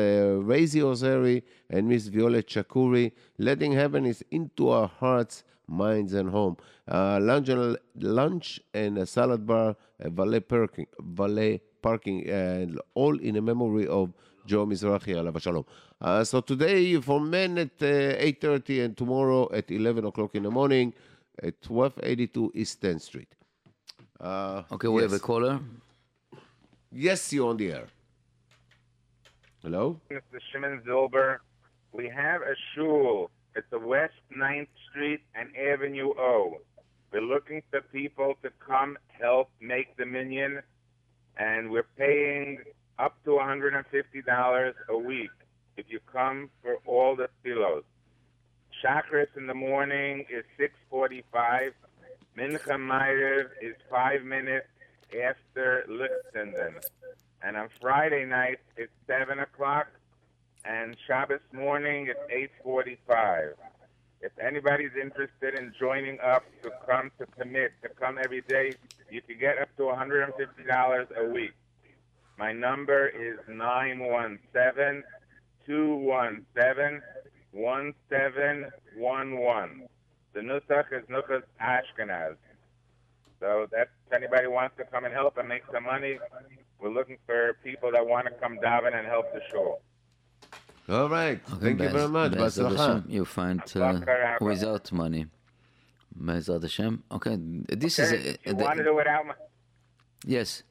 [0.44, 3.14] Raisi Ozeri, and Miss Violet Chakuri.
[3.38, 6.58] Letting heaven is into our hearts, minds, and home.
[6.90, 13.38] Lunch, and, lunch and a salad bar, uh, valet parking, valet parking, and all in
[13.38, 14.12] a memory of
[14.46, 15.64] Joe Mizrahi, alav shalom.
[16.02, 20.52] Uh, so today for men at uh, 8.30 and tomorrow at 11 o'clock in the
[20.52, 20.94] morning
[21.42, 23.39] at 1282 East 10th Street.
[24.20, 25.60] Uh, Okay, we have a caller.
[26.92, 27.88] Yes, you're on the air.
[29.62, 30.00] Hello?
[30.12, 30.40] Mr.
[30.52, 31.38] Shimon Zilber.
[31.92, 33.32] We have a shul.
[33.56, 36.58] It's the West 9th Street and Avenue O.
[37.12, 40.62] We're looking for people to come help make the minyan,
[41.38, 42.60] and we're paying
[43.00, 45.30] up to $150 a week
[45.78, 47.84] if you come for all the philos.
[48.84, 51.74] Shacharis in the morning is 6:45.
[52.40, 54.68] Mincha Ma'ariv is five minutes
[55.12, 56.76] after Lichtenstein.
[57.44, 59.88] And on Friday night, it's 7 o'clock.
[60.64, 62.18] And Shabbos morning, it's
[62.66, 63.56] 8.45.
[64.22, 68.72] If anybody's interested in joining up to come to commit, to come every day,
[69.12, 71.52] you can get up to $150 a week.
[72.38, 75.04] My number is 917
[75.66, 77.02] 217
[77.52, 79.90] 1711.
[80.34, 82.36] The Nusach is Nuchas Ashkenaz.
[83.40, 86.20] So that if anybody wants to come and help and make some money,
[86.80, 89.80] we're looking for people that want to come diving and help the show.
[90.90, 91.40] All right.
[91.54, 92.34] Okay, Thank you very much.
[93.08, 95.28] You find uh, without money.
[96.26, 97.04] Hashem.
[97.12, 98.18] Okay, this okay.
[98.18, 98.26] is.
[98.26, 99.40] A, you uh, want to do without money?
[100.26, 100.64] Yes.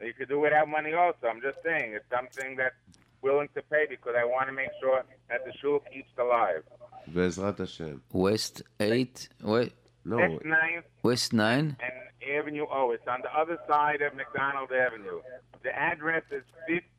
[0.00, 1.28] You could do without money also.
[1.28, 2.74] I'm just saying it's something that's
[3.22, 6.64] willing to pay because I want to make sure that the shul keeps alive.
[7.06, 7.96] בעזרת השם.
[8.12, 9.28] West 8.
[9.42, 9.74] West
[10.04, 10.82] 9.
[11.02, 11.76] West 9?
[11.80, 12.02] And
[12.38, 12.90] Avenue O.
[12.90, 15.20] It's on the other side of McDonald Avenue.
[15.62, 16.42] The address is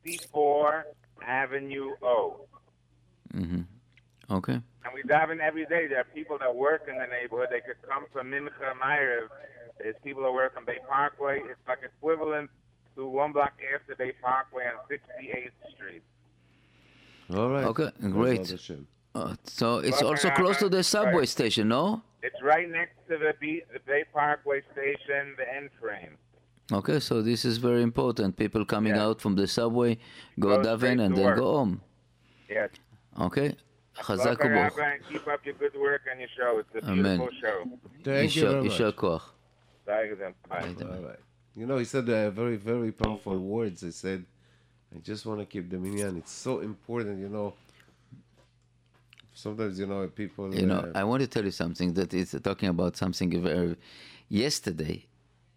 [0.03, 0.85] 54
[1.25, 2.45] Avenue O.
[3.33, 3.61] Mm-hmm.
[4.31, 4.53] Okay.
[4.53, 5.87] And we dive in every day.
[5.87, 7.49] There are people that work in the neighborhood.
[7.51, 9.27] They could come from Mincha Ma'ariv.
[9.79, 11.39] There's people that work on Bay Parkway.
[11.39, 12.49] It's like equivalent
[12.95, 16.03] to one block after Bay Parkway on 68th Street.
[17.35, 17.65] All right.
[17.65, 18.47] Okay, great.
[19.15, 19.31] Hashem.
[19.31, 21.29] Uh, so it's Well, also close to the subway right.
[21.29, 22.01] station, no?
[22.21, 26.17] It's right next to the, B, the Bay Parkway station, the end frame.
[26.71, 28.37] Okay, so this is very important.
[28.37, 29.05] People coming Yeah.
[29.05, 29.97] out from the subway,
[30.39, 31.37] go Go straight and then work.
[31.37, 31.81] go home.
[32.49, 32.69] Yes.
[33.19, 33.55] Okay.
[33.95, 34.77] Chazak Welcome, u'baruch.
[34.77, 36.59] Rabbi, and keep up your good work on your show.
[36.59, 37.17] It's a Amen.
[37.17, 37.79] beautiful show.
[38.03, 38.95] Thank you very Yisha much.
[38.95, 39.21] koach.
[39.85, 40.33] Thank you, then.
[40.49, 41.15] Bye.
[41.55, 43.81] You know, he said uh, very, very powerful words.
[43.81, 44.25] He said,
[44.95, 46.17] I just want to keep the minyan.
[46.17, 47.53] It's so important, you know.
[49.33, 50.53] Sometimes, you know, people.
[50.53, 53.75] You know, uh, I want to tell you something that is talking about something very.
[54.29, 55.05] Yesterday,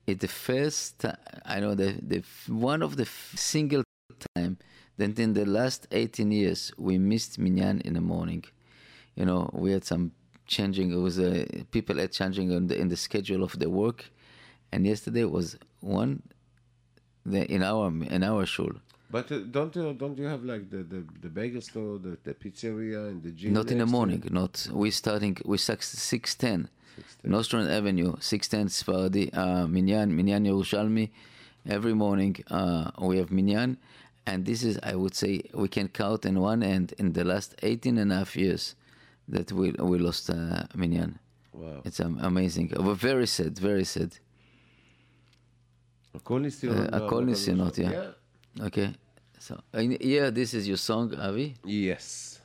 [0.07, 1.09] it the first ti-
[1.45, 3.83] I know the the one of the f- single
[4.35, 4.59] time
[4.97, 8.45] that in the last 18 years we missed minyan in the morning.
[9.15, 10.13] You know, we had some
[10.47, 10.93] changing.
[10.93, 14.11] It was uh, people had changing in the, in the schedule of the work,
[14.73, 16.23] and yesterday was one.
[17.25, 18.71] The, in our in our shul,
[19.10, 22.34] But uh, don't you don't you have like the the, the bagel store, the, the
[22.34, 23.54] pizzeria, and the gym?
[23.54, 24.24] Not in the next to morning.
[24.26, 24.32] it?
[24.32, 25.38] Not we starting.
[25.46, 26.70] We start six ten.
[27.24, 31.10] Nostrand Avenue, six ten Sfaradi uh, Minyan Minyan Yerushalmi.
[31.68, 33.78] Every morning uh, we have Minyan,
[34.26, 37.56] and this is I would say we can count in one end in the last
[37.62, 38.76] 18 and a half years
[39.28, 41.20] that we we lost uh, Minyan.
[41.54, 41.82] Wow.
[41.86, 42.68] It's um, amazing.
[42.76, 43.60] But very sad.
[43.60, 44.12] Very sad.
[46.16, 46.86] הכל ניסיונות.
[46.90, 47.92] Uh, הכל בעבודה ניסיונות, ראשונה.
[48.04, 48.12] yeah.
[48.61, 48.95] Okay.
[49.39, 51.57] So yeah, this is your song, Avi.
[51.65, 52.41] Yes.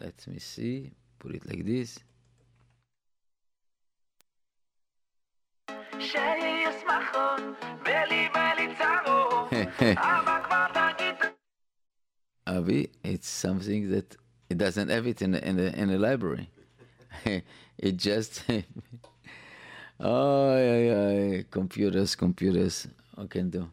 [0.00, 0.90] Let me see.
[1.18, 1.98] Put it like this.
[12.46, 14.16] Avi, it's something that
[14.48, 16.48] it doesn't have it in the, in the in the library.
[17.78, 18.42] it just
[20.00, 22.88] oh, yeah, yeah, computers, computers.
[23.16, 23.70] I can do?